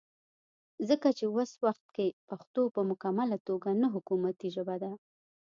ځکه 0.89 1.07
چې 1.17 1.25
وس 1.35 1.51
وخت 1.65 1.85
کې 1.95 2.07
پښتو 2.29 2.61
پۀ 2.73 2.81
مکمله 2.91 3.37
توګه 3.47 3.69
نه 3.81 3.87
حکومتي 3.93 4.47
ژبه 4.55 4.75
ده 4.83 4.91